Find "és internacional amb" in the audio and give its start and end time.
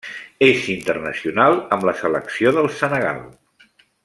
0.45-1.87